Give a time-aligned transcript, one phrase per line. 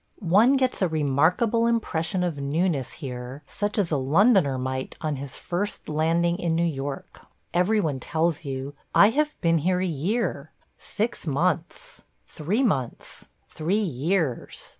[0.33, 5.37] One gets a remarkable impression of newness here such as a Londoner might on his
[5.37, 7.21] first landing in New York.
[7.53, 13.75] Every one tells you, "I have been here a year– six months– three months– three
[13.75, 14.69] years."